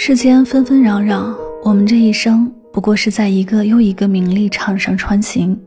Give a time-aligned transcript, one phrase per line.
[0.00, 5.60] 世间纷纷扰扰，我们这一生不过是在一个又一个名利场上穿行，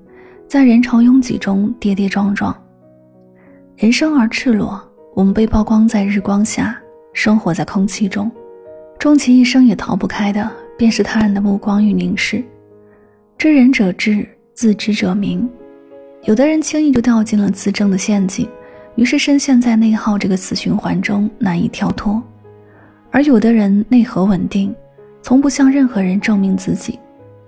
[0.47, 2.55] 在人潮拥挤中跌跌撞撞。
[3.75, 4.81] 人生而赤裸，
[5.13, 6.81] 我们被曝光在日光下，
[7.11, 8.31] 生活在空气中，
[8.97, 12.41] 终其一生也逃不开的，便是他人的目光与凝视。
[13.37, 15.47] 知人者智，自知者明。
[16.23, 18.47] 有的人轻易就掉进了自证的陷阱，
[18.95, 22.23] 于是深陷在内耗这个死循环中，难以跳脱。
[23.11, 24.73] 而有的人内核稳定，
[25.21, 26.97] 从不向任何人证明自己，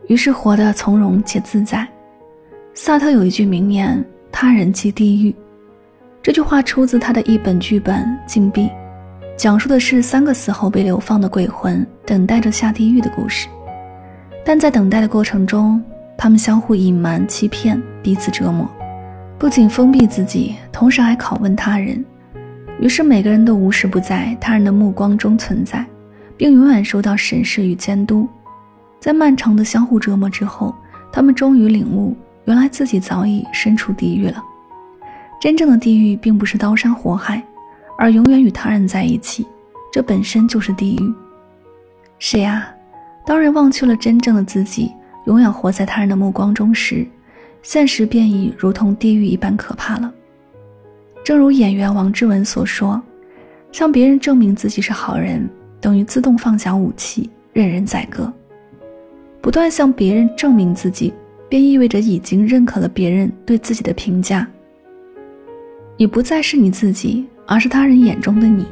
[0.08, 1.88] 于是活得从容且自在。
[2.74, 5.34] 萨特有一句名言：“他人即地狱。”
[6.22, 8.64] 这句话出自他的一本剧本《禁闭》，
[9.38, 13.48] 讲述的是三个死后被流放的鬼魂等待着下地狱的故事。
[14.46, 15.82] 但在等待的过程中，
[16.18, 18.70] 他们相互隐瞒、欺骗，彼此折磨，
[19.38, 22.04] 不仅封闭自己，同时还拷问他人。
[22.84, 25.86] 于是每个人都无时不在他人的目光中存在，
[26.36, 28.28] 并永远受到审视与监督。
[29.00, 30.76] 在漫长的相互折磨之后，
[31.10, 34.44] 他们终于领悟，原来自己早已身处地狱了。
[35.40, 37.42] 真正的地狱并不是刀山火海，
[37.98, 39.48] 而永远与他人在一起，
[39.90, 41.14] 这本身就是地狱。
[42.20, 42.68] 是呀，
[43.26, 44.92] 当人忘却了真正的自己，
[45.26, 47.08] 永远活在他人的目光中时，
[47.62, 50.14] 现实便已如同地狱一般可怕了。
[51.24, 53.02] 正如演员王志文所说
[53.72, 55.50] ：“向别人证明自己是好人，
[55.80, 58.32] 等于自动放下武器，任人宰割。
[59.40, 61.14] 不断向别人证明自己，
[61.48, 64.46] 便意味着已经认可了别人对自己的评价。
[65.96, 68.66] 你不再是你自己，而是他人眼中的你。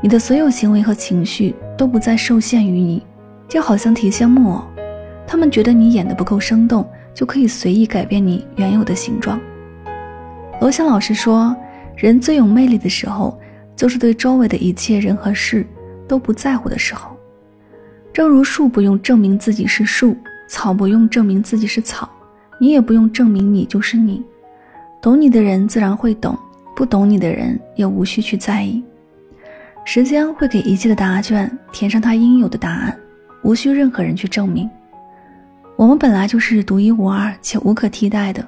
[0.00, 3.02] 你的所有行为和情绪都不再受限于你，
[3.48, 4.62] 就好像提线木偶，
[5.26, 9.40] 他们觉得你演得不够生动，就可以随意改变你原有的形状。”
[10.62, 11.52] 罗翔老师说。
[12.00, 13.38] 人最有魅力的时候，
[13.76, 15.66] 就是对周围的一切人和事
[16.08, 17.14] 都不在乎的时候。
[18.10, 20.16] 正如树不用证明自己是树，
[20.48, 22.08] 草不用证明自己是草，
[22.58, 24.24] 你也不用证明你就是你。
[25.02, 26.38] 懂你的人自然会懂，
[26.74, 28.82] 不懂你的人也无需去在意。
[29.84, 32.98] 时间会给一切的答卷填上它应有的答案，
[33.42, 34.68] 无需任何人去证明。
[35.76, 38.46] 我们本来就是独一无二且无可替代的，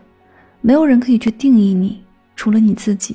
[0.62, 2.02] 没有人可以去定义你，
[2.34, 3.14] 除了你自己。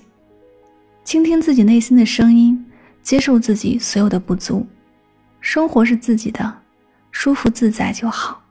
[1.07, 2.66] 倾听自己内心的声音，
[3.01, 4.68] 接受自己所有的不足，
[5.40, 6.53] 生活是自己的，
[7.12, 8.44] 舒服自在就好。